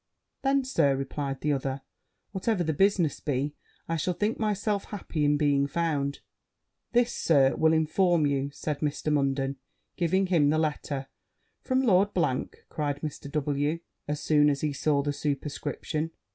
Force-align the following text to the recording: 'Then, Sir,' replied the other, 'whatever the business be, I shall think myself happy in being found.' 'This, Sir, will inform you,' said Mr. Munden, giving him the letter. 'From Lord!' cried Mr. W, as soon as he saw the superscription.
'Then, 0.41 0.63
Sir,' 0.63 0.95
replied 0.95 1.41
the 1.41 1.53
other, 1.53 1.81
'whatever 2.31 2.63
the 2.63 2.73
business 2.73 3.19
be, 3.19 3.53
I 3.87 3.97
shall 3.97 4.15
think 4.15 4.39
myself 4.39 4.85
happy 4.85 5.23
in 5.23 5.37
being 5.37 5.67
found.' 5.67 6.21
'This, 6.91 7.13
Sir, 7.13 7.55
will 7.55 7.71
inform 7.71 8.25
you,' 8.25 8.49
said 8.51 8.79
Mr. 8.79 9.13
Munden, 9.13 9.57
giving 9.97 10.25
him 10.25 10.49
the 10.49 10.57
letter. 10.57 11.05
'From 11.61 11.83
Lord!' 11.83 12.13
cried 12.69 13.01
Mr. 13.01 13.29
W, 13.31 13.79
as 14.07 14.19
soon 14.19 14.49
as 14.49 14.61
he 14.61 14.73
saw 14.73 15.03
the 15.03 15.13
superscription. 15.13 16.09